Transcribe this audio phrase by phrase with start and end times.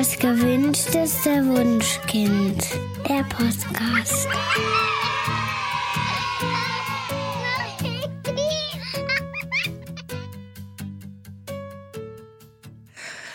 [0.00, 2.64] Das gewünschteste Wunschkind.
[3.06, 4.26] Der Podcast.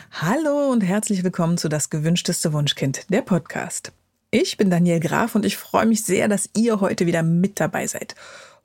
[0.09, 3.91] Hallo und herzlich willkommen zu Das gewünschteste Wunschkind, der Podcast.
[4.31, 7.85] Ich bin Daniel Graf und ich freue mich sehr, dass ihr heute wieder mit dabei
[7.85, 8.15] seid.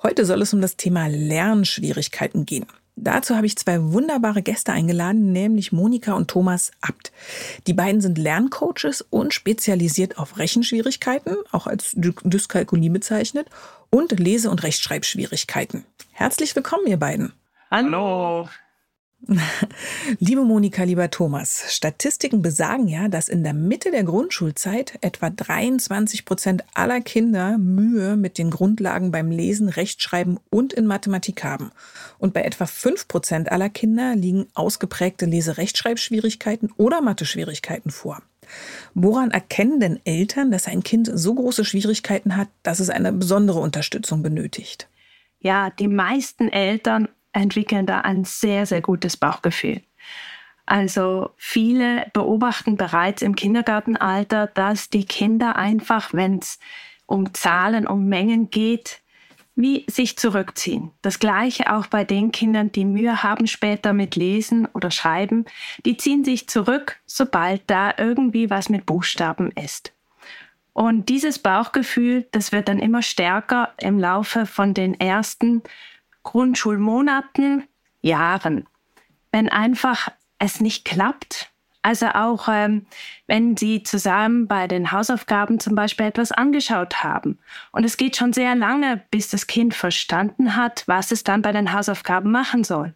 [0.02, 2.64] Heute soll es um das Thema Lernschwierigkeiten gehen.
[3.02, 7.12] Dazu habe ich zwei wunderbare Gäste eingeladen, nämlich Monika und Thomas Abt.
[7.66, 13.48] Die beiden sind Lerncoaches und spezialisiert auf Rechenschwierigkeiten, auch als Dyskalkulie bezeichnet,
[13.88, 15.84] und Lese- und Rechtschreibschwierigkeiten.
[16.12, 17.32] Herzlich willkommen, ihr beiden.
[17.70, 18.48] Hallo.
[20.18, 26.24] Liebe Monika, lieber Thomas, Statistiken besagen ja, dass in der Mitte der Grundschulzeit etwa 23
[26.24, 31.70] Prozent aller Kinder Mühe mit den Grundlagen beim Lesen, Rechtschreiben und in Mathematik haben.
[32.18, 38.22] Und bei etwa 5 Prozent aller Kinder liegen ausgeprägte Lese-Rechtschreibschwierigkeiten oder Mathe-Schwierigkeiten vor.
[38.94, 43.60] Woran erkennen denn Eltern, dass ein Kind so große Schwierigkeiten hat, dass es eine besondere
[43.60, 44.88] Unterstützung benötigt?
[45.38, 49.82] Ja, die meisten Eltern entwickeln da ein sehr, sehr gutes Bauchgefühl.
[50.66, 56.60] Also viele beobachten bereits im Kindergartenalter, dass die Kinder einfach, wenn es
[57.06, 59.00] um Zahlen, um Mengen geht,
[59.56, 60.92] wie sich zurückziehen.
[61.02, 65.44] Das gleiche auch bei den Kindern, die Mühe haben später mit Lesen oder Schreiben.
[65.84, 69.92] Die ziehen sich zurück, sobald da irgendwie was mit Buchstaben ist.
[70.72, 75.62] Und dieses Bauchgefühl, das wird dann immer stärker im Laufe von den ersten
[76.22, 77.64] Grundschulmonaten,
[78.02, 78.66] Jahren.
[79.32, 80.08] Wenn einfach
[80.38, 81.50] es nicht klappt,
[81.82, 82.86] also auch ähm,
[83.26, 87.38] wenn Sie zusammen bei den Hausaufgaben zum Beispiel etwas angeschaut haben
[87.72, 91.52] und es geht schon sehr lange, bis das Kind verstanden hat, was es dann bei
[91.52, 92.94] den Hausaufgaben machen soll.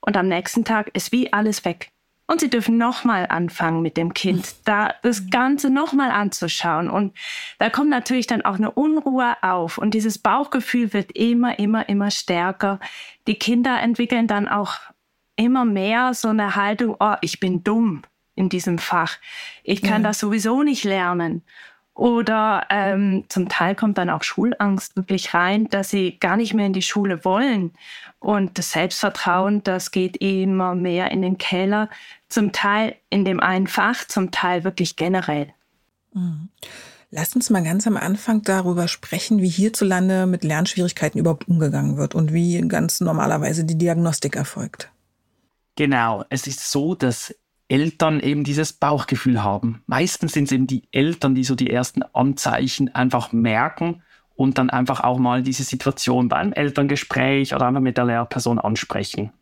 [0.00, 1.90] Und am nächsten Tag ist wie alles weg.
[2.28, 6.90] Und sie dürfen nochmal anfangen mit dem Kind, da das Ganze nochmal anzuschauen.
[6.90, 7.16] Und
[7.58, 9.78] da kommt natürlich dann auch eine Unruhe auf.
[9.78, 12.80] Und dieses Bauchgefühl wird immer, immer, immer stärker.
[13.28, 14.74] Die Kinder entwickeln dann auch
[15.36, 18.02] immer mehr so eine Haltung, oh, ich bin dumm
[18.34, 19.18] in diesem Fach.
[19.62, 20.08] Ich kann ja.
[20.08, 21.42] das sowieso nicht lernen.
[21.96, 26.66] Oder ähm, zum Teil kommt dann auch Schulangst wirklich rein, dass sie gar nicht mehr
[26.66, 27.72] in die Schule wollen.
[28.18, 31.88] Und das Selbstvertrauen, das geht immer mehr in den Keller.
[32.28, 35.54] Zum Teil in dem einen Fach, zum Teil wirklich generell.
[36.12, 36.50] Mhm.
[37.10, 42.14] Lasst uns mal ganz am Anfang darüber sprechen, wie hierzulande mit Lernschwierigkeiten überhaupt umgegangen wird
[42.14, 44.90] und wie ganz normalerweise die Diagnostik erfolgt.
[45.76, 47.34] Genau, es ist so, dass
[47.68, 49.82] Eltern eben dieses Bauchgefühl haben.
[49.86, 54.02] Meistens sind es eben die Eltern, die so die ersten Anzeichen einfach merken
[54.36, 59.32] und dann einfach auch mal diese Situation beim Elterngespräch oder einfach mit der Lehrperson ansprechen.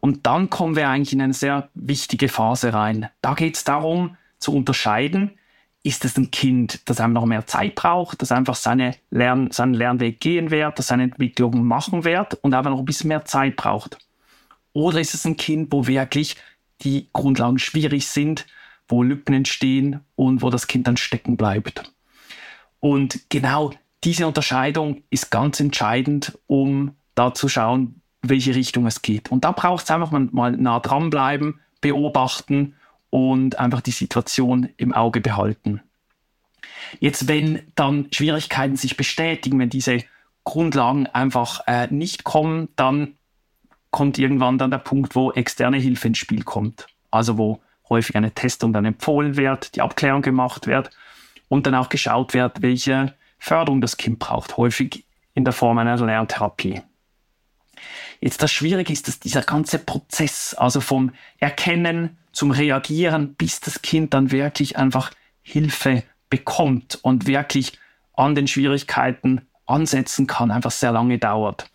[0.00, 3.08] Und dann kommen wir eigentlich in eine sehr wichtige Phase rein.
[3.22, 5.38] Da geht es darum zu unterscheiden,
[5.82, 9.74] ist es ein Kind, das einfach noch mehr Zeit braucht, das einfach seine Lern seinen
[9.74, 13.56] Lernweg gehen wird, das seine Entwicklung machen wird und einfach noch ein bisschen mehr Zeit
[13.56, 13.98] braucht.
[14.72, 16.36] Oder ist es ein Kind, wo wirklich
[16.82, 18.46] die Grundlagen schwierig sind,
[18.88, 21.92] wo Lücken entstehen und wo das Kind dann stecken bleibt.
[22.80, 23.72] Und genau
[24.04, 29.30] diese Unterscheidung ist ganz entscheidend, um da zu schauen, welche Richtung es geht.
[29.30, 32.74] Und da braucht es einfach mal nah dranbleiben, beobachten
[33.10, 35.80] und einfach die Situation im Auge behalten.
[37.00, 40.04] Jetzt, wenn dann Schwierigkeiten sich bestätigen, wenn diese
[40.44, 43.15] Grundlagen einfach äh, nicht kommen, dann
[43.96, 46.86] kommt irgendwann dann der Punkt, wo externe Hilfe ins Spiel kommt.
[47.10, 50.90] Also wo häufig eine Testung dann empfohlen wird, die Abklärung gemacht wird
[51.48, 55.96] und dann auch geschaut wird, welche Förderung das Kind braucht, häufig in der Form einer
[55.96, 56.82] Lerntherapie.
[58.20, 63.80] Jetzt das Schwierige ist, dass dieser ganze Prozess, also vom Erkennen zum Reagieren, bis das
[63.80, 67.78] Kind dann wirklich einfach Hilfe bekommt und wirklich
[68.12, 71.70] an den Schwierigkeiten ansetzen kann, einfach sehr lange dauert.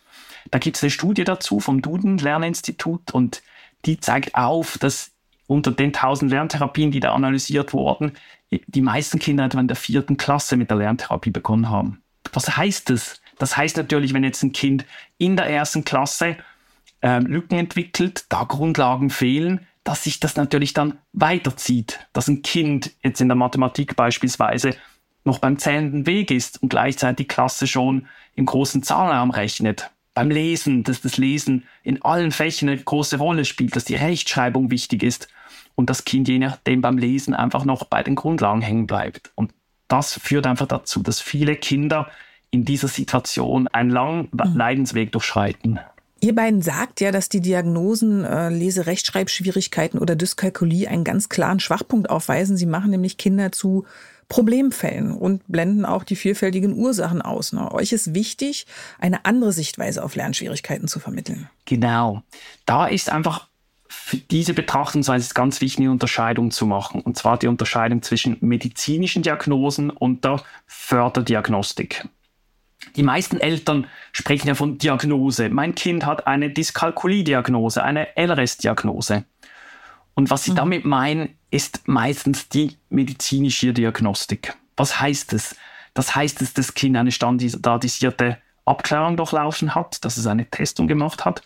[0.50, 3.42] Da gibt es eine Studie dazu vom Duden Lerninstitut und
[3.84, 5.12] die zeigt auf, dass
[5.46, 8.12] unter den 1000 Lerntherapien, die da analysiert wurden,
[8.50, 12.02] die meisten Kinder etwa in der vierten Klasse mit der Lerntherapie begonnen haben.
[12.32, 13.20] Was heißt das?
[13.38, 14.84] Das heißt natürlich, wenn jetzt ein Kind
[15.18, 16.36] in der ersten Klasse
[17.00, 22.06] äh, Lücken entwickelt, da Grundlagen fehlen, dass sich das natürlich dann weiterzieht.
[22.12, 24.76] Dass ein Kind jetzt in der Mathematik beispielsweise
[25.24, 30.30] noch beim zählenden Weg ist und gleichzeitig die Klasse schon im großen Zahlenraum rechnet beim
[30.30, 35.02] Lesen, dass das Lesen in allen Fächern eine große Rolle spielt, dass die Rechtschreibung wichtig
[35.02, 35.28] ist
[35.74, 39.32] und das Kind je nachdem beim Lesen einfach noch bei den Grundlagen hängen bleibt.
[39.34, 39.52] Und
[39.88, 42.10] das führt einfach dazu, dass viele Kinder
[42.50, 44.56] in dieser Situation einen langen mhm.
[44.56, 45.80] Leidensweg durchschreiten.
[46.24, 52.10] Ihr beiden sagt ja, dass die Diagnosen äh, Lese-Rechtschreibschwierigkeiten oder Dyskalkulie einen ganz klaren Schwachpunkt
[52.10, 52.56] aufweisen.
[52.56, 53.86] Sie machen nämlich Kinder zu
[54.28, 57.52] Problemfällen und blenden auch die vielfältigen Ursachen aus.
[57.52, 57.72] Ne?
[57.72, 58.66] Euch ist wichtig,
[59.00, 61.50] eine andere Sichtweise auf Lernschwierigkeiten zu vermitteln.
[61.64, 62.22] Genau.
[62.66, 63.48] Da ist einfach
[63.88, 67.00] für diese Betrachtungsweise ganz wichtig, eine Unterscheidung zu machen.
[67.00, 72.06] Und zwar die Unterscheidung zwischen medizinischen Diagnosen und der Förderdiagnostik.
[72.96, 75.48] Die meisten Eltern sprechen ja von Diagnose.
[75.48, 79.24] Mein Kind hat eine Dyskalkulie-Diagnose, eine LRS-Diagnose.
[80.14, 80.56] Und was sie mhm.
[80.56, 84.54] damit meinen, ist meistens die medizinische Diagnostik.
[84.76, 85.56] Was heißt es?
[85.94, 91.24] Das heißt, dass das Kind eine standardisierte Abklärung durchlaufen hat, dass es eine Testung gemacht
[91.24, 91.42] hat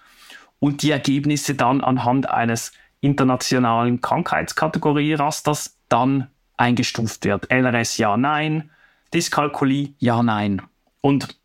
[0.58, 7.50] und die Ergebnisse dann anhand eines internationalen Krankheitskategorie-Rasters dann eingestuft wird.
[7.50, 8.70] LRS ja, nein,
[9.12, 10.62] Dyskalkulie ja, nein.
[11.06, 11.38] Und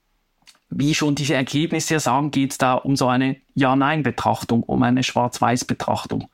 [0.71, 6.31] wie schon diese Ergebnisse sagen, geht es da um so eine Ja-Nein-Betrachtung, um eine Schwarz-Weiß-Betrachtung.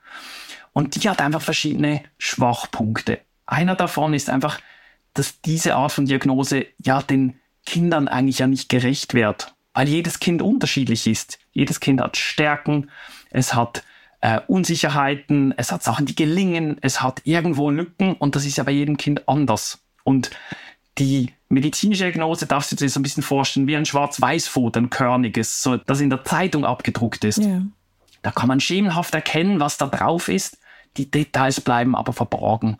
[0.72, 3.20] Und die hat einfach verschiedene Schwachpunkte.
[3.46, 4.62] Einer davon ist einfach,
[5.14, 10.22] dass diese Art von Diagnose ja den Kindern eigentlich ja nicht gerecht wird, weil jedes
[10.22, 11.38] Kind unterschiedlich ist.
[11.52, 12.90] Jedes Kind hat Stärken,
[13.30, 13.84] es hat
[14.22, 18.64] äh, Unsicherheiten, es hat Sachen, die gelingen, es hat irgendwo Lücken und das ist ja
[18.64, 19.84] bei jedem Kind anders.
[20.06, 20.30] Und
[20.98, 25.62] die medizinische Diagnose darfst du dir so ein bisschen vorstellen wie ein Schwarz-Weiß-Foto, ein körniges,
[25.62, 27.38] so, das in der Zeitung abgedruckt ist.
[27.38, 27.62] Ja.
[28.22, 30.58] Da kann man schemenhaft erkennen, was da drauf ist.
[30.98, 32.78] Die Details bleiben aber verborgen.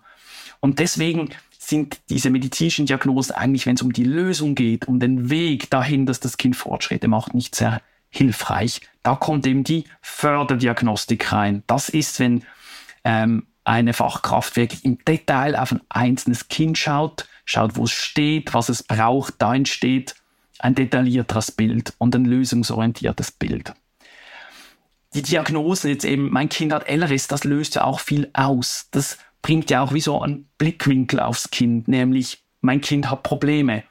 [0.60, 5.30] Und deswegen sind diese medizinischen Diagnosen eigentlich, wenn es um die Lösung geht, um den
[5.30, 8.82] Weg dahin, dass das Kind Fortschritte macht, nicht sehr hilfreich.
[9.04, 11.64] Da kommt eben die Förderdiagnostik rein.
[11.68, 12.44] Das ist, wenn
[13.04, 18.54] ähm, eine Fachkraft wirklich im Detail auf ein einzelnes Kind schaut, schaut, wo es steht,
[18.54, 19.36] was es braucht.
[19.40, 20.16] Da entsteht
[20.60, 23.74] ein detaillierteres Bild und ein lösungsorientiertes Bild.
[25.14, 28.88] Die Diagnose jetzt eben, mein Kind hat LRS, das löst ja auch viel aus.
[28.92, 33.84] Das bringt ja auch wie so einen Blickwinkel aufs Kind, nämlich mein Kind hat Probleme.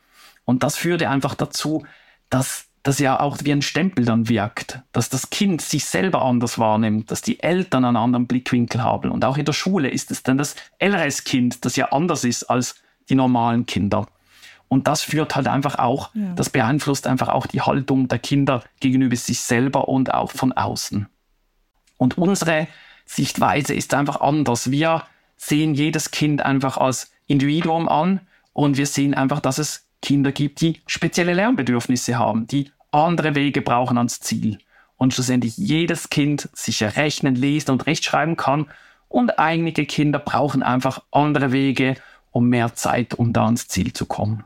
[0.45, 1.85] Und das führt ja einfach dazu,
[2.31, 6.59] dass das ja auch wie ein Stempel dann wirkt, dass das Kind sich selber anders
[6.59, 9.11] wahrnimmt, dass die Eltern einen anderen Blickwinkel haben.
[9.11, 12.77] Und auch in der Schule ist es dann das LRS-Kind, das ja anders ist als
[13.09, 14.07] die normalen Kinder.
[14.69, 16.33] Und das führt halt einfach auch, ja.
[16.35, 21.09] das beeinflusst einfach auch die Haltung der Kinder gegenüber sich selber und auch von außen.
[21.99, 22.69] Und unsere
[23.05, 24.71] Sichtweise ist einfach anders.
[24.71, 25.05] Wir
[25.37, 28.21] sehen jedes Kind einfach als Individuum an
[28.53, 33.63] und wir sehen einfach, dass es Kinder gibt, die spezielle Lernbedürfnisse haben, die andere Wege
[33.63, 34.59] brauchen ans Ziel.
[34.97, 38.67] Und schlussendlich jedes Kind sicher rechnen, lesen und rechtschreiben kann.
[39.09, 41.97] Und einige Kinder brauchen einfach andere Wege
[42.37, 44.45] um mehr Zeit, um da ans Ziel zu kommen.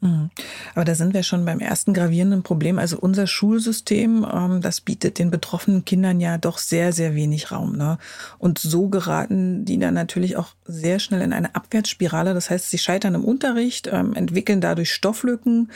[0.00, 0.30] Mhm.
[0.74, 2.78] Aber da sind wir schon beim ersten gravierenden Problem.
[2.78, 7.76] Also unser Schulsystem, ähm, das bietet den betroffenen Kindern ja doch sehr, sehr wenig Raum.
[7.76, 7.98] Ne?
[8.38, 12.34] Und so geraten die dann natürlich auch sehr schnell in eine Abwärtsspirale.
[12.34, 15.70] Das heißt, sie scheitern im Unterricht, ähm, entwickeln dadurch Stofflücken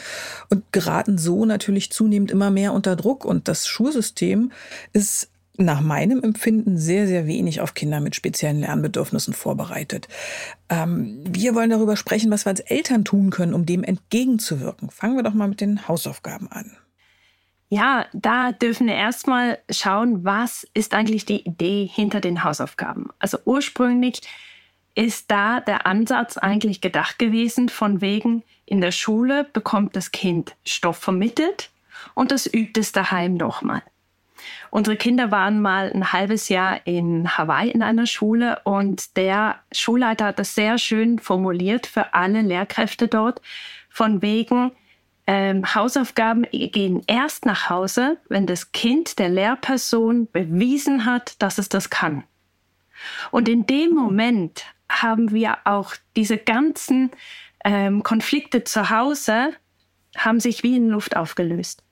[0.50, 3.24] und geraten so natürlich zunehmend immer mehr unter Druck.
[3.24, 4.52] Und das Schulsystem
[4.92, 5.29] ist
[5.64, 10.08] nach meinem Empfinden sehr, sehr wenig auf Kinder mit speziellen Lernbedürfnissen vorbereitet.
[10.68, 14.90] Ähm, wir wollen darüber sprechen, was wir als Eltern tun können, um dem entgegenzuwirken.
[14.90, 16.76] Fangen wir doch mal mit den Hausaufgaben an.
[17.68, 23.10] Ja, da dürfen wir erstmal schauen, was ist eigentlich die Idee hinter den Hausaufgaben.
[23.20, 24.22] Also ursprünglich
[24.96, 30.56] ist da der Ansatz eigentlich gedacht gewesen, von wegen in der Schule bekommt das Kind
[30.64, 31.70] Stoff vermittelt
[32.14, 33.82] und das übt es daheim nochmal.
[34.70, 40.26] Unsere Kinder waren mal ein halbes Jahr in Hawaii in einer Schule und der Schulleiter
[40.26, 43.40] hat das sehr schön formuliert für alle Lehrkräfte dort,
[43.88, 44.72] von wegen,
[45.26, 51.68] ähm, Hausaufgaben gehen erst nach Hause, wenn das Kind der Lehrperson bewiesen hat, dass es
[51.68, 52.24] das kann.
[53.30, 57.10] Und in dem Moment haben wir auch diese ganzen
[57.64, 59.52] ähm, Konflikte zu Hause,
[60.16, 61.84] haben sich wie in Luft aufgelöst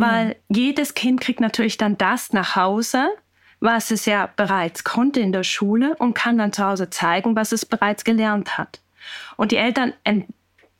[0.00, 3.08] weil jedes Kind kriegt natürlich dann das nach Hause,
[3.60, 7.52] was es ja bereits konnte in der Schule und kann dann zu Hause zeigen, was
[7.52, 8.82] es bereits gelernt hat.
[9.38, 9.94] Und die Eltern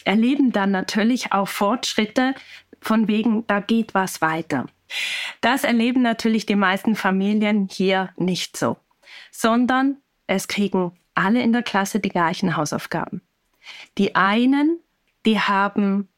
[0.04, 2.34] erleben dann natürlich auch Fortschritte
[2.82, 4.66] von wegen, da geht was weiter.
[5.40, 8.76] Das erleben natürlich die meisten Familien hier nicht so,
[9.30, 9.96] sondern
[10.26, 13.22] es kriegen alle in der Klasse die gleichen Hausaufgaben.
[13.96, 14.78] Die einen,
[15.24, 16.08] die haben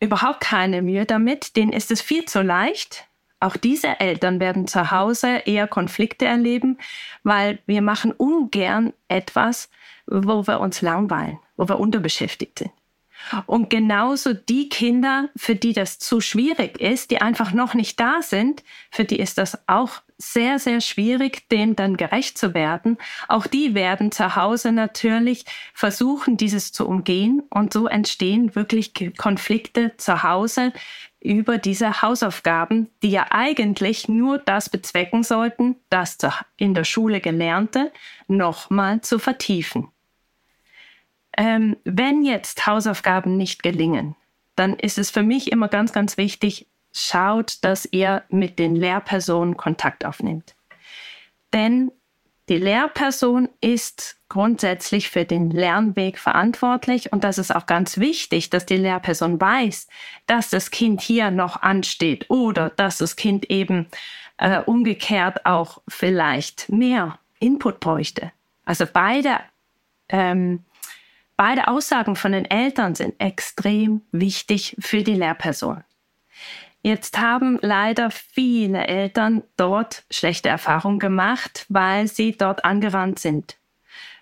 [0.00, 3.06] überhaupt keine Mühe damit, denen ist es viel zu leicht.
[3.40, 6.78] Auch diese Eltern werden zu Hause eher Konflikte erleben,
[7.22, 9.68] weil wir machen ungern etwas,
[10.06, 12.72] wo wir uns langweilen, wo wir unterbeschäftigt sind.
[13.46, 18.22] Und genauso die Kinder, für die das zu schwierig ist, die einfach noch nicht da
[18.22, 22.96] sind, für die ist das auch sehr, sehr schwierig, dem dann gerecht zu werden.
[23.28, 27.42] Auch die werden zu Hause natürlich versuchen, dieses zu umgehen.
[27.50, 30.72] Und so entstehen wirklich Konflikte zu Hause
[31.20, 36.18] über diese Hausaufgaben, die ja eigentlich nur das bezwecken sollten, das
[36.56, 37.92] in der Schule Gelernte
[38.28, 39.88] nochmal zu vertiefen.
[41.36, 44.16] Ähm, wenn jetzt Hausaufgaben nicht gelingen,
[44.54, 49.56] dann ist es für mich immer ganz, ganz wichtig, schaut, dass ihr mit den Lehrpersonen
[49.56, 50.54] Kontakt aufnimmt.
[51.52, 51.92] Denn
[52.48, 58.66] die Lehrperson ist grundsätzlich für den Lernweg verantwortlich und das ist auch ganz wichtig, dass
[58.66, 59.88] die Lehrperson weiß,
[60.26, 63.86] dass das Kind hier noch ansteht oder dass das Kind eben
[64.38, 68.32] äh, umgekehrt auch vielleicht mehr Input bräuchte.
[68.64, 69.40] Also beide
[70.08, 70.64] ähm,
[71.36, 75.84] Beide Aussagen von den Eltern sind extrem wichtig für die Lehrperson.
[76.82, 83.56] Jetzt haben leider viele Eltern dort schlechte Erfahrungen gemacht, weil sie dort angerannt sind.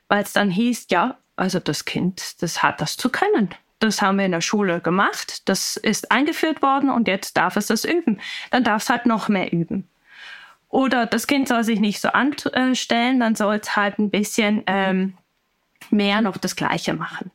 [0.09, 3.51] Weil es dann hieß, ja, also das Kind, das hat das zu können.
[3.81, 7.67] Das haben wir in der Schule gemacht, das ist eingeführt worden und jetzt darf es
[7.67, 8.21] das üben.
[8.51, 9.89] Dann darf es halt noch mehr üben.
[10.69, 15.19] Oder das Kind soll sich nicht so anstellen, dann soll es halt ein bisschen ähm,
[15.93, 17.31] mehr noch das Gleiche machen.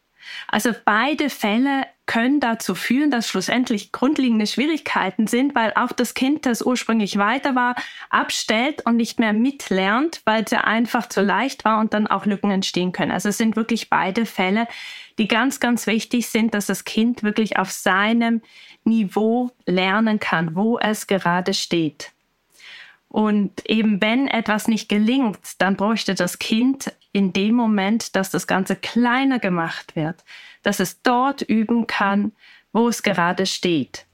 [0.47, 6.45] Also beide Fälle können dazu führen, dass schlussendlich grundlegende Schwierigkeiten sind, weil auch das Kind,
[6.45, 7.75] das ursprünglich weiter war,
[8.09, 12.25] abstellt und nicht mehr mitlernt, weil es ja einfach zu leicht war und dann auch
[12.25, 13.11] Lücken entstehen können.
[13.11, 14.67] Also es sind wirklich beide Fälle,
[15.19, 18.41] die ganz, ganz wichtig sind, dass das Kind wirklich auf seinem
[18.83, 22.11] Niveau lernen kann, wo es gerade steht.
[23.07, 28.47] Und eben wenn etwas nicht gelingt, dann bräuchte das Kind in dem Moment, dass das
[28.47, 30.23] Ganze kleiner gemacht wird,
[30.63, 32.33] dass es dort üben kann,
[32.71, 34.05] wo es gerade steht.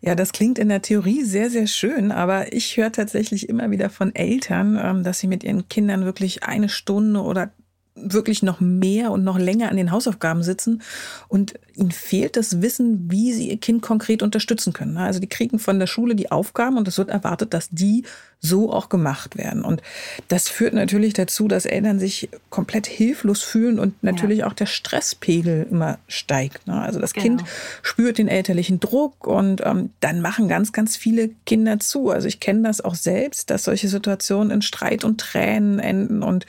[0.00, 3.90] Ja, das klingt in der Theorie sehr, sehr schön, aber ich höre tatsächlich immer wieder
[3.90, 7.52] von Eltern, ähm, dass sie mit ihren Kindern wirklich eine Stunde oder
[7.94, 10.80] wirklich noch mehr und noch länger an den Hausaufgaben sitzen
[11.28, 14.96] und ihnen fehlt das Wissen, wie sie ihr Kind konkret unterstützen können.
[14.96, 18.04] Also die kriegen von der Schule die Aufgaben und es wird erwartet, dass die
[18.40, 19.64] so auch gemacht werden.
[19.64, 19.82] Und
[20.28, 24.46] das führt natürlich dazu, dass Eltern sich komplett hilflos fühlen und natürlich ja.
[24.46, 26.66] auch der Stresspegel immer steigt.
[26.66, 26.80] Ne?
[26.80, 27.24] Also das genau.
[27.24, 27.44] Kind
[27.82, 32.08] spürt den elterlichen Druck und ähm, dann machen ganz, ganz viele Kinder zu.
[32.08, 36.22] Also ich kenne das auch selbst, dass solche Situationen in Streit und Tränen enden.
[36.22, 36.46] Und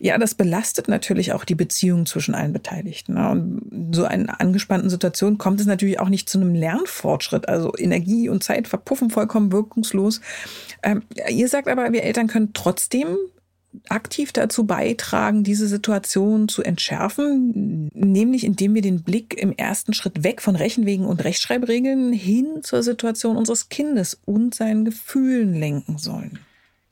[0.00, 3.14] ja, das belastet natürlich auch die Beziehung zwischen allen Beteiligten.
[3.14, 3.28] Ne?
[3.28, 7.46] Und so eine angespannten Situation kommt es natürlich auch nicht zu einem Lernfortschritt.
[7.46, 10.22] Also Energie und Zeit verpuffen vollkommen wirkungslos.
[10.82, 13.16] Ähm, ihr sagt aber, wir Eltern können trotzdem
[13.88, 20.24] aktiv dazu beitragen, diese Situation zu entschärfen, nämlich indem wir den Blick im ersten Schritt
[20.24, 26.38] weg von Rechenwegen und Rechtschreibregeln hin zur Situation unseres Kindes und seinen Gefühlen lenken sollen.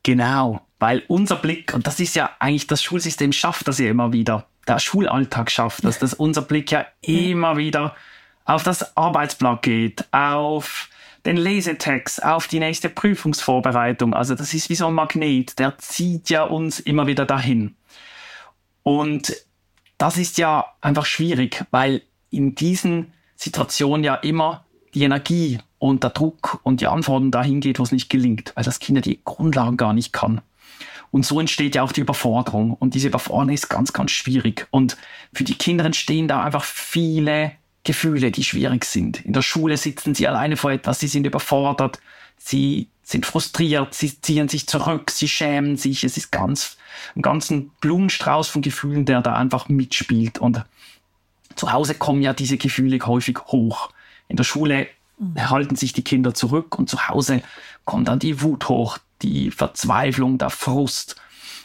[0.03, 4.13] Genau, weil unser Blick, und das ist ja eigentlich das Schulsystem schafft das ja immer
[4.13, 7.95] wieder, der Schulalltag schafft das, dass unser Blick ja immer wieder
[8.45, 10.89] auf das Arbeitsblatt geht, auf
[11.27, 14.15] den Lesetext auf die nächste Prüfungsvorbereitung.
[14.15, 17.75] Also das ist wie so ein Magnet, der zieht ja uns immer wieder dahin.
[18.83, 19.35] Und
[19.97, 26.11] das ist ja einfach schwierig, weil in diesen Situationen ja immer die Energie und der
[26.11, 29.21] Druck und die Anforderungen dahin geht, wo es nicht gelingt, weil das Kind ja die
[29.25, 30.41] Grundlagen gar nicht kann.
[31.11, 32.73] Und so entsteht ja auch die Überforderung.
[32.73, 34.67] Und diese Überforderung ist ganz, ganz schwierig.
[34.73, 34.97] Und
[35.33, 37.53] für die Kinder entstehen da einfach viele
[37.85, 39.25] Gefühle, die schwierig sind.
[39.25, 42.01] In der Schule sitzen sie alleine vor etwas, sie sind überfordert,
[42.39, 46.05] sie sind frustriert, sie ziehen sich zurück, sie schämen sich.
[46.05, 46.79] Es ist ganz,
[47.15, 50.39] ein ganzen Blumenstrauß von Gefühlen, der da einfach mitspielt.
[50.39, 50.65] Und
[51.55, 53.91] zu Hause kommen ja diese Gefühle häufig hoch.
[54.29, 54.89] In der Schule
[55.39, 57.43] halten sich die Kinder zurück und zu Hause
[57.85, 61.17] kommt dann die Wut hoch, die Verzweiflung, der Frust.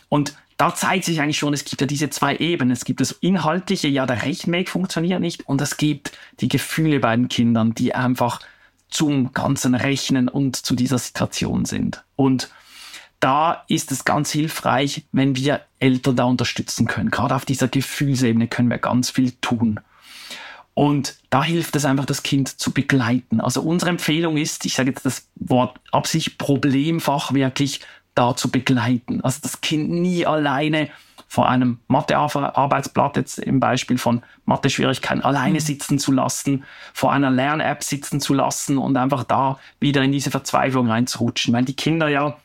[0.09, 2.73] Und da zeigt sich eigentlich schon, es gibt ja diese zwei Ebenen.
[2.73, 5.47] Es gibt das Inhaltliche, ja, der Rechenweg funktioniert nicht.
[5.47, 6.11] Und es gibt
[6.41, 8.41] die Gefühle bei den Kindern, die einfach
[8.89, 12.03] zum ganzen Rechnen und zu dieser Situation sind.
[12.17, 12.49] Und
[13.21, 17.09] da ist es ganz hilfreich, wenn wir Eltern da unterstützen können.
[17.09, 19.79] Gerade auf dieser Gefühlsebene können wir ganz viel tun.
[20.73, 23.39] Und da hilft es einfach, das Kind zu begleiten.
[23.39, 27.79] Also unsere Empfehlung ist, ich sage jetzt das Wort Absicht, Problemfach wirklich
[28.19, 29.21] da zu begleiten.
[29.21, 30.89] Also das Kind nie alleine
[31.27, 35.63] vor einem Mathe-Arbeitsblatt, jetzt im Beispiel von Mathe-Schwierigkeiten, alleine mhm.
[35.63, 40.31] sitzen zu lassen, vor einer Lern-App sitzen zu lassen und einfach da wieder in diese
[40.31, 41.53] Verzweiflung reinzurutschen.
[41.53, 42.37] Weil die Kinder ja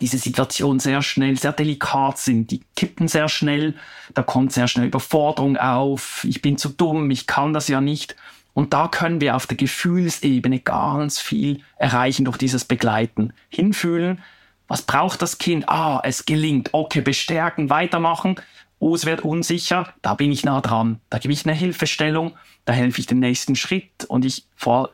[0.00, 2.50] diese Situation sehr schnell, sehr delikat sind.
[2.50, 3.74] Die kippen sehr schnell,
[4.14, 8.14] da kommt sehr schnell Überforderung auf, ich bin zu dumm, ich kann das ja nicht.
[8.52, 13.32] Und da können wir auf der Gefühlsebene ganz viel erreichen durch dieses Begleiten.
[13.48, 14.20] Hinfühlen,
[14.70, 15.68] was braucht das Kind?
[15.68, 16.68] Ah, es gelingt.
[16.72, 18.36] Okay, bestärken, weitermachen.
[18.78, 19.92] Oh, es wird unsicher.
[20.00, 21.00] Da bin ich nah dran.
[21.10, 22.36] Da gebe ich eine Hilfestellung.
[22.66, 24.46] Da helfe ich den nächsten Schritt und ich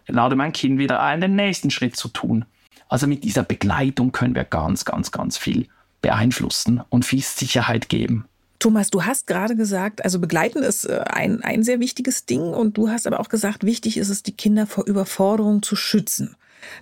[0.08, 2.46] lade mein Kind wieder ein, den nächsten Schritt zu tun.
[2.88, 5.68] Also mit dieser Begleitung können wir ganz, ganz, ganz viel
[6.00, 8.24] beeinflussen und viel Sicherheit geben.
[8.58, 12.78] Thomas, du hast gerade gesagt, also begleiten ist äh, ein, ein sehr wichtiges Ding und
[12.78, 16.34] du hast aber auch gesagt, wichtig ist es, die Kinder vor Überforderung zu schützen.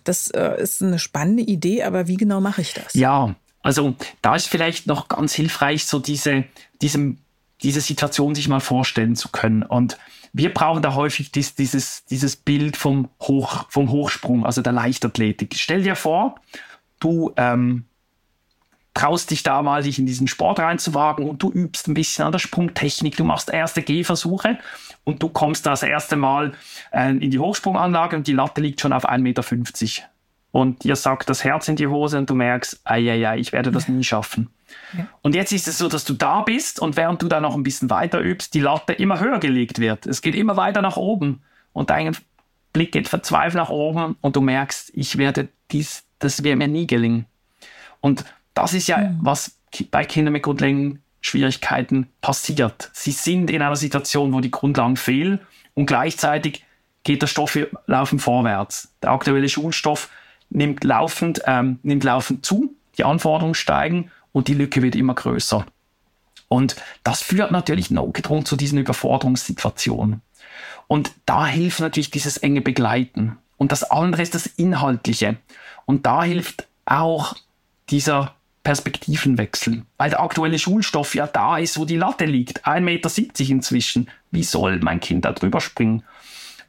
[0.05, 2.95] Das äh, ist eine spannende Idee, aber wie genau mache ich das?
[2.95, 6.45] Ja, also da ist vielleicht noch ganz hilfreich, so diese,
[6.83, 7.19] diesem,
[7.63, 9.63] diese Situation sich mal vorstellen zu können.
[9.63, 9.99] Und
[10.33, 15.55] wir brauchen da häufig dies, dieses, dieses Bild vom, Hoch, vom Hochsprung, also der Leichtathletik.
[15.57, 16.41] Stell dir vor,
[17.01, 17.85] du ähm,
[18.95, 22.33] traust dich da mal, dich in diesen Sport reinzuwagen und du übst ein bisschen an
[22.33, 24.59] der Sprungtechnik, du machst erste Gehversuche
[25.03, 26.53] und du kommst das erste Mal
[26.93, 29.45] äh, in die Hochsprunganlage und die Latte liegt schon auf 1,50 Meter.
[30.53, 33.89] Und dir sagt das Herz in die Hose und du merkst, ja, ich werde das
[33.89, 34.51] nie schaffen.
[34.97, 35.09] Ja.
[35.23, 37.65] Und jetzt ist es so, dass du da bist und während du da noch ein
[37.65, 40.07] bisschen weiter übst, die Latte immer höher gelegt wird.
[40.07, 42.17] Es geht immer weiter nach oben und dein
[42.73, 46.87] Blick geht verzweifelt nach oben und du merkst, ich werde dies, das wird mir nie
[46.87, 47.27] gelingen.
[48.01, 48.25] Und
[48.55, 49.19] das ist ja, mhm.
[49.21, 49.57] was
[49.91, 52.91] bei Kindern mit grundlegenden Schwierigkeiten passiert.
[52.93, 55.41] Sie sind in einer Situation, wo die Grundlagen fehlen
[55.75, 56.65] und gleichzeitig
[57.03, 58.93] geht der Stoff laufend vorwärts.
[59.03, 60.11] Der aktuelle Schulstoff
[60.51, 65.67] nimmt laufend, ähm, nimmt laufend zu, die Anforderungen steigen und die Lücke wird immer größer.
[66.49, 70.21] Und das führt natürlich notgedrungen zu diesen Überforderungssituationen.
[70.87, 73.39] Und da hilft natürlich dieses enge Begleiten.
[73.57, 75.37] Und das andere ist das Inhaltliche.
[75.87, 77.35] Und da hilft auch
[77.91, 78.35] dieser
[78.65, 79.85] Perspektivenwechsel.
[79.99, 82.67] Weil der aktuelle Schulstoff ja da ist, wo die Latte liegt.
[82.67, 84.11] 1,70 Meter inzwischen.
[84.31, 86.03] Wie soll mein Kind da drüber springen?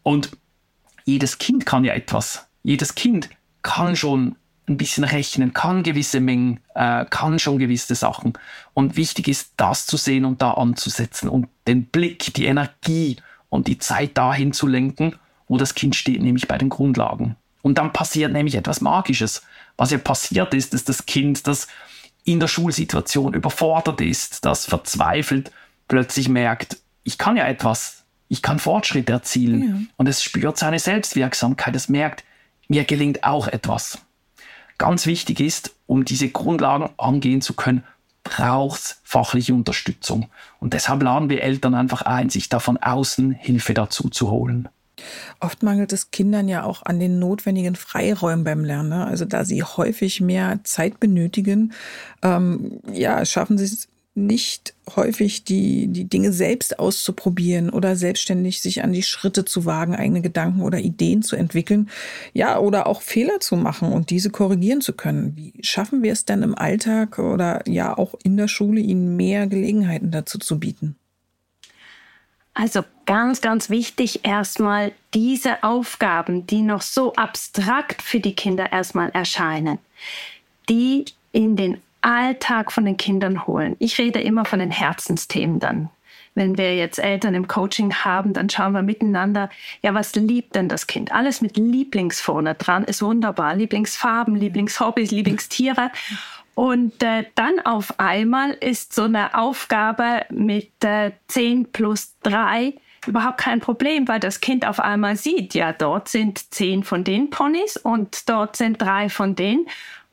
[0.04, 0.38] Und
[1.06, 2.48] jedes Kind kann ja etwas.
[2.64, 3.30] Jedes Kind
[3.64, 4.36] kann schon
[4.68, 8.34] ein bisschen rechnen, kann gewisse Mengen, äh, kann schon gewisse Sachen.
[8.74, 13.18] Und wichtig ist, das zu sehen und da anzusetzen und den Blick, die Energie
[13.50, 15.16] und die Zeit dahin zu lenken,
[15.48, 17.36] wo das Kind steht, nämlich bei den Grundlagen.
[17.62, 19.44] Und dann passiert nämlich etwas Magisches.
[19.78, 21.68] Was ja passiert ist, dass das Kind, das
[22.24, 25.52] in der Schulsituation überfordert ist, das verzweifelt,
[25.88, 29.62] plötzlich merkt, ich kann ja etwas, ich kann Fortschritt erzielen.
[29.62, 29.76] Ja.
[29.98, 32.24] Und es spürt seine Selbstwirksamkeit, es merkt,
[32.68, 34.00] mir gelingt auch etwas.
[34.78, 37.84] Ganz wichtig ist, um diese Grundlagen angehen zu können,
[38.24, 40.30] braucht es fachliche Unterstützung.
[40.60, 44.68] Und deshalb laden wir Eltern einfach ein, sich da von außen Hilfe dazu zu holen.
[45.40, 48.90] Oft mangelt es Kindern ja auch an den notwendigen Freiräumen beim Lernen.
[48.90, 49.06] Ne?
[49.06, 51.74] Also da sie häufig mehr Zeit benötigen,
[52.22, 58.82] ähm, ja, schaffen sie es nicht häufig, die, die Dinge selbst auszuprobieren oder selbstständig sich
[58.82, 61.90] an die Schritte zu wagen, eigene Gedanken oder Ideen zu entwickeln.
[62.34, 65.36] Ja, oder auch Fehler zu machen und diese korrigieren zu können.
[65.36, 69.48] Wie schaffen wir es denn im Alltag oder ja auch in der Schule, ihnen mehr
[69.48, 70.96] Gelegenheiten dazu zu bieten?
[72.54, 79.10] Also ganz, ganz wichtig erstmal diese Aufgaben, die noch so abstrakt für die Kinder erstmal
[79.10, 79.80] erscheinen,
[80.70, 83.76] die in den Alltag von den Kindern holen.
[83.80, 85.90] Ich rede immer von den Herzensthemen dann.
[86.36, 89.50] Wenn wir jetzt Eltern im Coaching haben, dann schauen wir miteinander,
[89.82, 91.14] ja, was liebt denn das Kind?
[91.14, 93.56] Alles mit Lieblings vorne dran ist wunderbar.
[93.56, 95.92] Lieblingsfarben, Lieblingshobbys, Lieblingstiere.
[96.54, 102.74] Und äh, dann auf einmal ist so eine Aufgabe mit äh, 10 plus 3
[103.08, 107.30] überhaupt kein Problem, weil das Kind auf einmal sieht, ja, dort sind 10 von den
[107.30, 109.68] Ponys und dort sind drei von denen.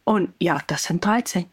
[0.04, 1.46] Und ja, das sind 13.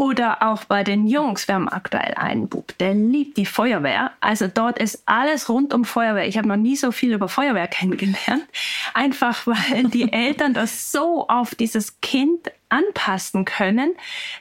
[0.00, 4.12] Oder auch bei den Jungs, wir haben aktuell einen Bub, der liebt die Feuerwehr.
[4.20, 6.26] Also dort ist alles rund um Feuerwehr.
[6.26, 8.46] Ich habe noch nie so viel über Feuerwehr kennengelernt.
[8.94, 13.92] Einfach weil die Eltern das so auf dieses Kind anpassen können,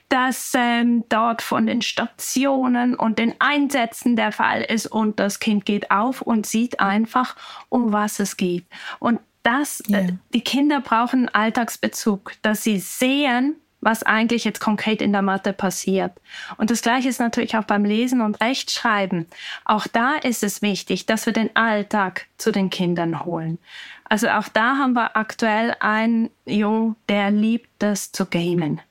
[0.08, 5.66] dass ähm, dort von den Stationen und den Einsätzen der Fall ist und das Kind
[5.66, 7.36] geht auf und sieht einfach,
[7.68, 8.64] um was es geht.
[9.00, 10.00] Und das, yeah.
[10.00, 15.54] äh, die Kinder brauchen Alltagsbezug, dass sie sehen, was eigentlich jetzt konkret in der Mathe
[15.54, 16.12] passiert.
[16.58, 19.28] Und das Gleiche ist natürlich auch beim Lesen und Rechtschreiben.
[19.66, 23.58] Auch da ist es wichtig, dass wir den Alltag zu den Kindern holen.
[24.06, 28.82] Also auch da haben wir aktuell einen Jungen, der liebt das zu gamen.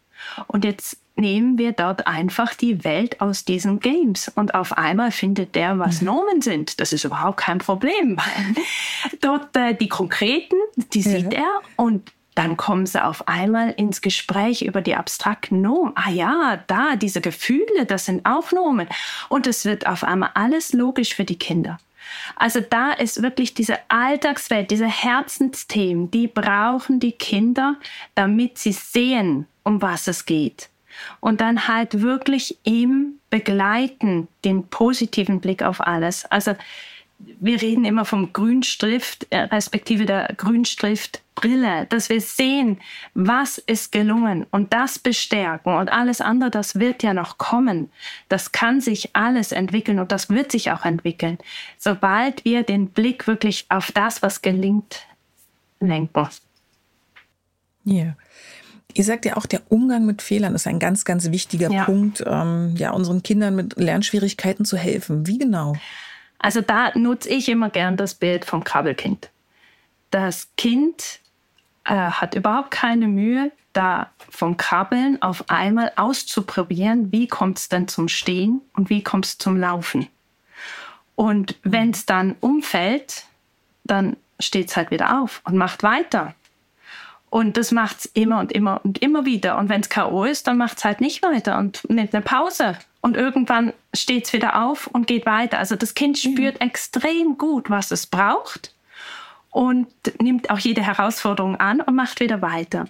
[0.47, 5.55] Und jetzt nehmen wir dort einfach die Welt aus diesen Games und auf einmal findet
[5.55, 6.07] der, was mhm.
[6.07, 6.81] Nomen sind.
[6.81, 8.19] Das ist überhaupt kein Problem.
[9.21, 10.57] dort äh, die konkreten,
[10.93, 11.41] die sieht ja.
[11.41, 15.93] er und dann kommen sie auf einmal ins Gespräch über die abstrakten Nomen.
[15.97, 18.87] Ah ja, da, diese Gefühle, das sind auch Nomen.
[19.29, 21.79] Und es wird auf einmal alles logisch für die Kinder.
[22.37, 27.75] Also da ist wirklich diese Alltagswelt, diese Herzensthemen, die brauchen die Kinder,
[28.15, 30.69] damit sie sehen, um was es geht.
[31.19, 36.25] Und dann halt wirklich im Begleiten den positiven Blick auf alles.
[36.27, 36.55] Also
[37.19, 40.35] wir reden immer vom Grünstift, äh, respektive der
[41.39, 42.79] Grünstiftbrille, dass wir sehen,
[43.15, 47.91] was ist gelungen und das bestärken und alles andere, das wird ja noch kommen.
[48.29, 51.39] Das kann sich alles entwickeln und das wird sich auch entwickeln,
[51.79, 55.07] sobald wir den Blick wirklich auf das, was gelingt,
[55.81, 56.29] lenken.
[57.85, 57.95] Ja.
[57.95, 58.17] Yeah.
[58.95, 61.85] Ihr sagt ja auch, der Umgang mit Fehlern ist ein ganz, ganz wichtiger ja.
[61.85, 65.27] Punkt, ähm, ja, unseren Kindern mit Lernschwierigkeiten zu helfen.
[65.27, 65.75] Wie genau?
[66.39, 69.31] Also da nutze ich immer gern das Bild vom Krabbelkind.
[70.11, 71.21] Das Kind
[71.89, 77.89] äh, hat überhaupt keine Mühe, da vom Krabbeln auf einmal auszuprobieren, wie kommt es denn
[77.89, 80.07] zum Stehen und wie kommt es zum Laufen.
[81.15, 83.25] Und wenn es dann umfällt,
[83.85, 86.35] dann steht es halt wieder auf und macht weiter.
[87.31, 89.59] Und das macht es immer und immer und immer wieder.
[89.59, 90.25] Und wenn es K.O.
[90.25, 94.33] ist, dann macht es halt nicht weiter und nimmt eine Pause und irgendwann steht es
[94.33, 95.59] wieder auf und geht weiter.
[95.59, 96.33] Also das Kind mhm.
[96.33, 96.67] spürt mhm.
[96.67, 98.73] extrem gut, was es braucht
[99.51, 99.89] und
[100.21, 102.87] nimmt auch jede Herausforderung an und macht wieder weiter.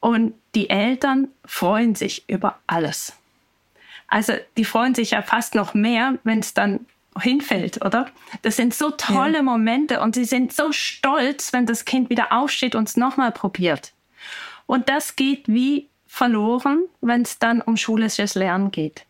[0.00, 3.14] Und die Eltern freuen sich über alles.
[4.08, 6.86] Also die freuen sich ja fast noch mehr, wenn es dann
[7.18, 8.06] hinfällt, oder?
[8.42, 9.42] Das sind so tolle ja.
[9.42, 13.92] Momente und sie sind so stolz, wenn das Kind wieder aufsteht und es nochmal probiert.
[14.66, 19.06] Und das geht wie verloren, wenn es dann um schulisches Lernen geht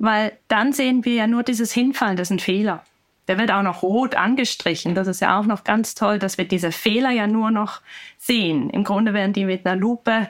[0.00, 2.82] weil dann sehen wir ja nur dieses Hinfallen, das ist ein Fehler.
[3.30, 4.96] Der wird auch noch rot angestrichen.
[4.96, 7.80] Das ist ja auch noch ganz toll, dass wir diese Fehler ja nur noch
[8.18, 8.70] sehen.
[8.70, 10.28] Im Grunde werden die mit einer Lupe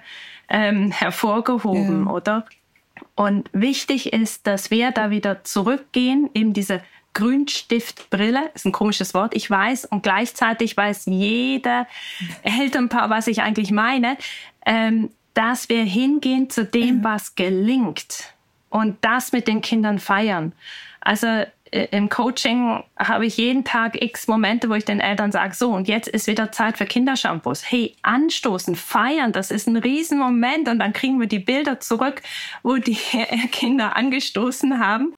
[0.50, 2.12] ähm, hervorgehoben, ja.
[2.12, 2.44] oder?
[3.14, 6.82] Und wichtig ist, dass wir da wieder zurückgehen, eben diese
[7.14, 11.86] Grünstiftbrille, ist ein komisches Wort, ich weiß, und gleichzeitig weiß jeder
[12.42, 14.18] Elternpaar, was ich eigentlich meine,
[14.66, 18.34] ähm, dass wir hingehen zu dem, was gelingt
[18.68, 20.52] und das mit den Kindern feiern.
[21.00, 25.70] Also im Coaching habe ich jeden Tag x Momente, wo ich den Eltern sage, so
[25.72, 27.70] und jetzt ist wieder Zeit für Kindershampoos.
[27.70, 32.22] Hey, anstoßen, feiern, das ist ein Riesenmoment und dann kriegen wir die Bilder zurück,
[32.62, 32.98] wo die
[33.52, 35.14] Kinder angestoßen haben.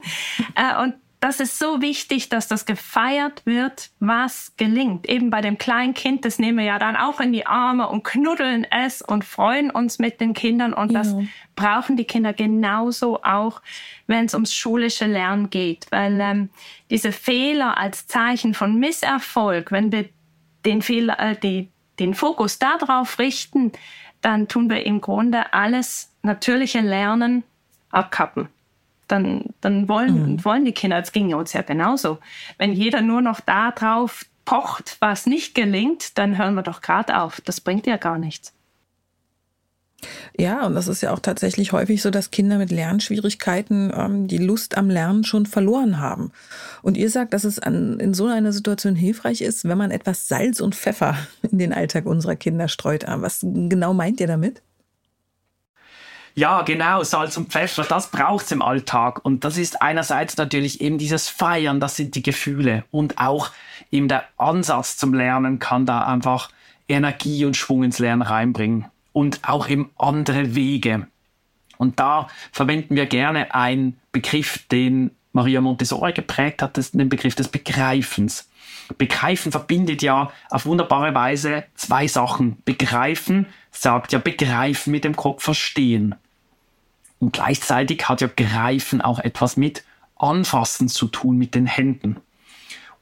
[0.54, 5.08] Äh, und das ist so wichtig, dass das gefeiert wird, was gelingt.
[5.08, 8.02] Eben bei dem kleinen Kind, das nehmen wir ja dann auch in die Arme und
[8.02, 10.72] knuddeln es und freuen uns mit den Kindern.
[10.72, 11.14] Und das
[11.54, 13.62] brauchen die Kinder genauso auch,
[14.08, 15.87] wenn es ums schulische Lernen geht.
[15.90, 16.48] Weil ähm,
[16.90, 20.08] diese Fehler als Zeichen von Misserfolg, wenn wir
[20.64, 21.68] den, Fehler, äh, die,
[22.00, 23.70] den Fokus darauf richten,
[24.22, 27.44] dann tun wir im Grunde alles natürliche Lernen
[27.92, 28.48] abkappen
[29.12, 30.44] dann, dann wollen, mhm.
[30.44, 32.18] wollen die Kinder, es ging uns ja genauso.
[32.59, 37.40] Wenn jeder nur noch darauf pocht, was nicht gelingt, dann hören wir doch gerade auf.
[37.42, 38.53] Das bringt ja gar nichts.
[40.37, 44.38] Ja, und das ist ja auch tatsächlich häufig so, dass Kinder mit Lernschwierigkeiten ähm, die
[44.38, 46.33] Lust am Lernen schon verloren haben.
[46.83, 50.27] Und ihr sagt, dass es an, in so einer Situation hilfreich ist, wenn man etwas
[50.27, 53.05] Salz und Pfeffer in den Alltag unserer Kinder streut.
[53.07, 54.62] Was genau meint ihr damit?
[56.35, 59.23] Ja, genau, Salz und Pfeffer, das braucht es im Alltag.
[59.25, 62.85] Und das ist einerseits natürlich eben dieses Feiern, das sind die Gefühle.
[62.90, 63.51] Und auch
[63.90, 66.51] eben der Ansatz zum Lernen kann da einfach
[66.88, 68.87] Energie und Schwung ins Lernen reinbringen.
[69.12, 71.07] Und auch eben andere Wege.
[71.77, 77.49] Und da verwenden wir gerne einen Begriff, den Maria Montessori geprägt hat, den Begriff des
[77.49, 78.49] Begreifens.
[78.99, 82.59] Begreifen verbindet ja auf wunderbare Weise zwei Sachen.
[82.64, 86.14] Begreifen sagt ja begreifen mit dem Kopf verstehen.
[87.22, 89.85] Und gleichzeitig hat ja Greifen auch etwas mit
[90.16, 92.16] Anfassen zu tun, mit den Händen.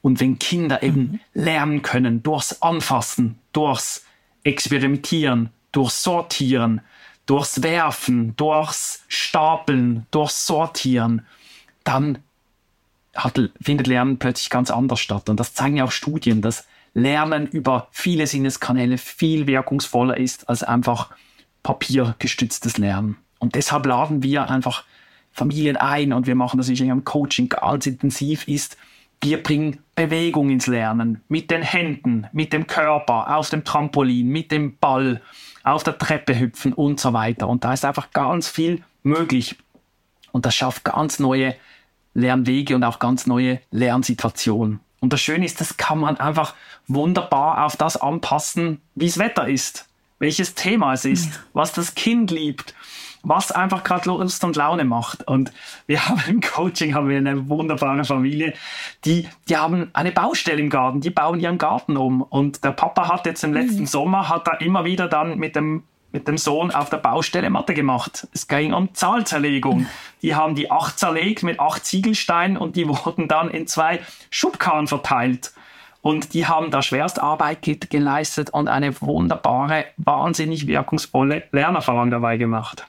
[0.03, 1.21] Und wenn Kinder eben mhm.
[1.33, 4.05] lernen können durchs Anfassen, durchs
[4.45, 6.83] Experimentieren, durchs Sortieren,
[7.25, 11.25] durchs Werfen, durchs Stapeln, durchs Sortieren,
[11.83, 12.19] dann
[13.15, 15.31] hat, findet Lernen plötzlich ganz anders statt.
[15.31, 20.63] Und das zeigen ja auch Studien, dass Lernen über viele Sinneskanäle viel wirkungsvoller ist als
[20.63, 21.09] einfach
[21.63, 23.17] papiergestütztes Lernen.
[23.41, 24.85] Und deshalb laden wir einfach
[25.33, 28.77] Familien ein und wir machen das in einem Coaching ganz intensiv ist.
[29.21, 34.53] Wir bringen Bewegung ins Lernen mit den Händen, mit dem Körper, auf dem Trampolin, mit
[34.53, 35.21] dem Ball,
[35.63, 37.49] auf der Treppe hüpfen und so weiter.
[37.49, 39.57] Und da ist einfach ganz viel möglich.
[40.33, 41.55] Und das schafft ganz neue
[42.15, 44.81] Lernwege und auch ganz neue Lernsituationen.
[45.01, 46.55] Und das Schöne ist, das kann man einfach
[46.87, 49.87] wunderbar auf das anpassen, wie das Wetter ist.
[50.21, 52.75] welches Thema es ist, was das Kind liebt,
[53.23, 55.27] was einfach gerade Lust und Laune macht.
[55.27, 55.53] Und
[55.87, 58.55] wir haben im Coaching haben wir eine wunderbare Familie,
[59.05, 62.23] die, die haben eine Baustelle im Garten, die bauen ihren Garten um.
[62.23, 63.87] Und der Papa hat jetzt im letzten mhm.
[63.87, 67.75] Sommer, hat er immer wieder dann mit dem mit dem Sohn auf der Baustelle Mathe
[67.75, 68.27] gemacht.
[68.33, 69.87] Es ging um Zahlzerlegung.
[70.23, 74.87] Die haben die acht zerlegt mit acht Ziegelsteinen und die wurden dann in zwei Schubkarren
[74.87, 75.53] verteilt.
[76.03, 77.59] Und die haben da Schwerstarbeit
[77.91, 82.87] geleistet und eine wunderbare, wahnsinnig wirkungsvolle Lernerfahrung dabei gemacht.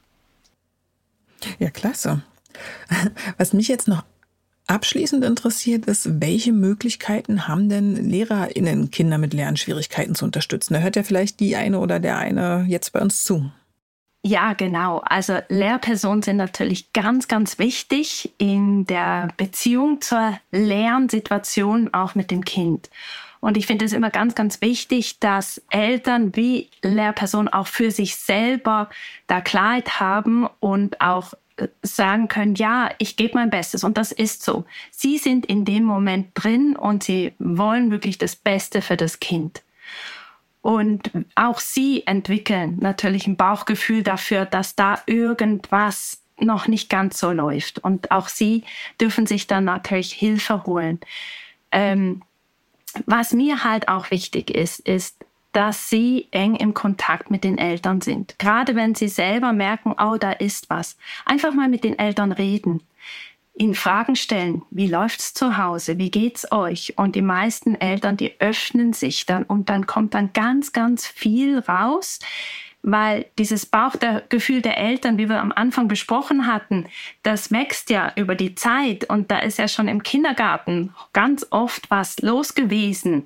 [1.59, 2.21] Ja, klasse.
[3.37, 4.03] Was mich jetzt noch
[4.67, 10.73] abschließend interessiert ist, welche Möglichkeiten haben denn LehrerInnen, Kinder mit Lernschwierigkeiten zu unterstützen?
[10.73, 13.51] Da hört ja vielleicht die eine oder der eine jetzt bei uns zu.
[14.23, 14.99] Ja, genau.
[14.99, 22.45] Also Lehrpersonen sind natürlich ganz, ganz wichtig in der Beziehung zur Lernsituation auch mit dem
[22.45, 22.91] Kind.
[23.41, 28.15] Und ich finde es immer ganz, ganz wichtig, dass Eltern wie Lehrpersonen auch für sich
[28.15, 28.89] selber
[29.27, 34.11] da Klarheit haben und auch äh, sagen können, ja, ich gebe mein Bestes und das
[34.11, 34.65] ist so.
[34.91, 39.63] Sie sind in dem Moment drin und sie wollen wirklich das Beste für das Kind.
[40.61, 47.31] Und auch sie entwickeln natürlich ein Bauchgefühl dafür, dass da irgendwas noch nicht ganz so
[47.31, 47.79] läuft.
[47.79, 48.63] Und auch sie
[48.99, 50.99] dürfen sich dann natürlich Hilfe holen.
[51.71, 52.21] Ähm,
[53.05, 58.01] was mir halt auch wichtig ist, ist, dass sie eng im Kontakt mit den Eltern
[58.01, 58.35] sind.
[58.39, 60.97] Gerade wenn sie selber merken, oh, da ist was.
[61.25, 62.81] Einfach mal mit den Eltern reden.
[63.53, 64.61] Ihnen Fragen stellen.
[64.71, 65.97] Wie läuft's zu Hause?
[65.97, 66.93] Wie geht's euch?
[66.97, 71.59] Und die meisten Eltern, die öffnen sich dann und dann kommt dann ganz, ganz viel
[71.59, 72.19] raus,
[72.83, 76.87] weil dieses Bauchgefühl der Eltern, wie wir am Anfang besprochen hatten,
[77.23, 81.91] das wächst ja über die Zeit und da ist ja schon im Kindergarten ganz oft
[81.91, 83.25] was los gewesen.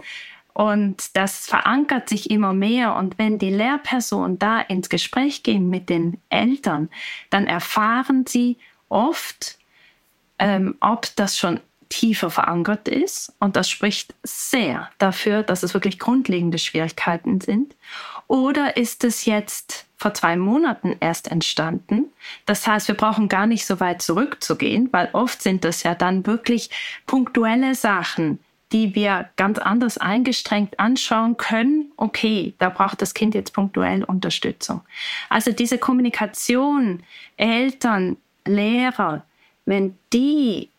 [0.53, 2.95] Und das verankert sich immer mehr.
[2.95, 6.89] Und wenn die Lehrpersonen da ins Gespräch gehen mit den Eltern,
[7.29, 9.57] dann erfahren sie oft,
[10.39, 13.33] ähm, ob das schon tiefer verankert ist.
[13.39, 17.75] Und das spricht sehr dafür, dass es wirklich grundlegende Schwierigkeiten sind.
[18.27, 22.05] Oder ist es jetzt vor zwei Monaten erst entstanden?
[22.45, 26.25] Das heißt, wir brauchen gar nicht so weit zurückzugehen, weil oft sind das ja dann
[26.25, 26.69] wirklich
[27.05, 28.39] punktuelle Sachen,
[28.71, 31.91] die wir ganz anders eingestrengt anschauen können.
[31.97, 34.81] Okay, da braucht das Kind jetzt punktuell Unterstützung.
[35.29, 37.03] Also diese Kommunikation,
[37.37, 39.23] Eltern, Lehrer,
[39.65, 40.69] wenn die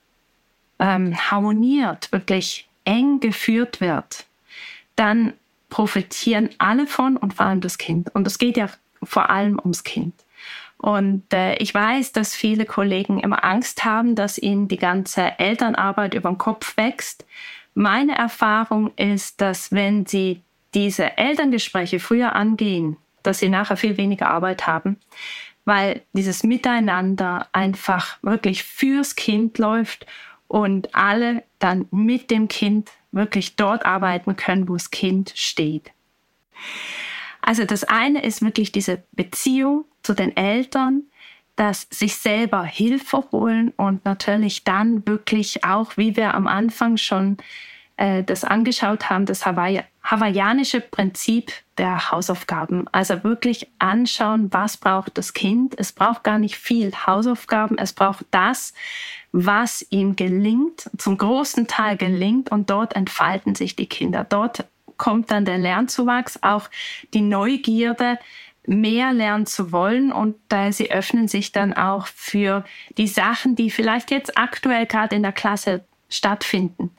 [0.79, 4.27] ähm, harmoniert, wirklich eng geführt wird,
[4.95, 5.33] dann
[5.69, 8.15] profitieren alle von und vor allem das Kind.
[8.15, 8.69] Und es geht ja
[9.03, 10.15] vor allem ums Kind.
[10.79, 16.15] Und äh, ich weiß, dass viele Kollegen immer Angst haben, dass ihnen die ganze Elternarbeit
[16.15, 17.25] über den Kopf wächst.
[17.75, 20.43] Meine Erfahrung ist, dass wenn sie
[20.75, 24.99] diese Elterngespräche früher angehen, dass sie nachher viel weniger Arbeit haben,
[25.65, 30.07] weil dieses Miteinander einfach wirklich fürs Kind läuft
[30.49, 35.93] und alle dann mit dem Kind wirklich dort arbeiten können, wo das Kind steht.
[37.41, 41.05] Also das eine ist wirklich diese Beziehung zu den Eltern,
[41.55, 47.39] dass sich selber Hilfe holen und natürlich dann wirklich auch, wie wir am Anfang schon
[47.97, 52.87] äh, das angeschaut haben, das Hawaii hawaiianische Prinzip der Hausaufgaben.
[52.93, 55.75] Also wirklich anschauen, was braucht das Kind.
[55.79, 57.77] Es braucht gar nicht viel Hausaufgaben.
[57.77, 58.73] Es braucht das,
[59.33, 62.51] was ihm gelingt, zum großen Teil gelingt.
[62.51, 64.25] Und dort entfalten sich die Kinder.
[64.25, 64.65] Dort
[64.97, 66.71] kommt dann der Lernzuwachs, auch
[67.13, 68.19] die Neugierde,
[68.69, 72.65] mehr lernen zu wollen und äh, sie öffnen sich dann auch für
[72.99, 76.91] die Sachen, die vielleicht jetzt aktuell gerade in der Klasse stattfinden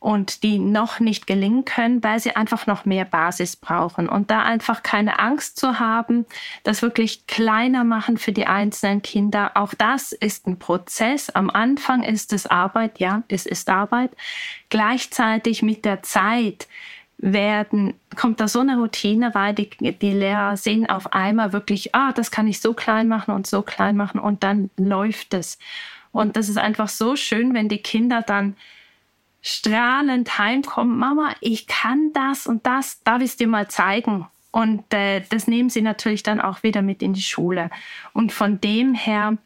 [0.00, 4.08] und die noch nicht gelingen können, weil sie einfach noch mehr Basis brauchen.
[4.08, 6.24] Und da einfach keine Angst zu haben,
[6.62, 9.52] das wirklich kleiner machen für die einzelnen Kinder.
[9.54, 11.30] Auch das ist ein Prozess.
[11.30, 14.12] Am Anfang ist es Arbeit, ja, es ist Arbeit.
[14.68, 16.68] Gleichzeitig mit der Zeit
[17.18, 22.12] werden, kommt da so eine Routine rein, die, die Lehrer sehen auf einmal wirklich, ah,
[22.12, 25.58] das kann ich so klein machen und so klein machen und dann läuft es.
[26.12, 28.56] Und das ist einfach so schön, wenn die Kinder dann
[29.48, 34.26] strahlend heimkommen, Mama, ich kann das und das, darf ich es dir mal zeigen?
[34.50, 37.70] Und äh, das nehmen sie natürlich dann auch wieder mit in die Schule.
[38.12, 39.38] Und von dem her,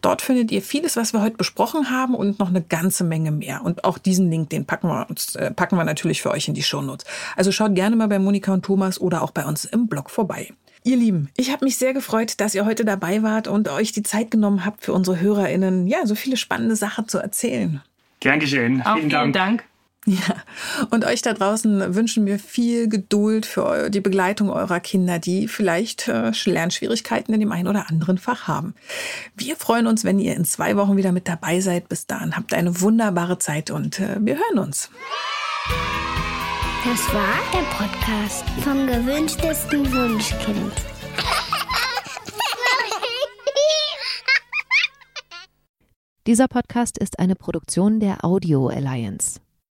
[0.00, 3.62] Dort findet ihr vieles, was wir heute besprochen haben und noch eine ganze Menge mehr.
[3.64, 6.54] Und auch diesen Link, den packen wir, uns, äh, packen wir natürlich für euch in
[6.54, 7.04] die Shownotes.
[7.34, 10.52] Also schaut gerne mal bei Monika und Thomas oder auch bei uns im Blog vorbei.
[10.84, 14.04] Ihr Lieben, ich habe mich sehr gefreut, dass ihr heute dabei wart und euch die
[14.04, 17.82] Zeit genommen habt, für unsere HörerInnen ja so viele spannende Sachen zu erzählen.
[18.20, 18.82] Gern geschehen.
[18.82, 19.34] Auch vielen, vielen Dank.
[19.34, 19.64] Dank.
[20.06, 20.36] Ja,
[20.90, 26.08] und euch da draußen wünschen wir viel Geduld für die Begleitung eurer Kinder, die vielleicht
[26.08, 28.74] äh, Lernschwierigkeiten in dem einen oder anderen Fach haben.
[29.34, 31.88] Wir freuen uns, wenn ihr in zwei Wochen wieder mit dabei seid.
[31.88, 34.90] Bis dahin habt eine wunderbare Zeit und äh, wir hören uns.
[36.84, 40.72] Das war der Podcast vom gewünschtesten Wunschkind.
[46.26, 49.40] Dieser Podcast ist eine Produktion der Audio Alliance.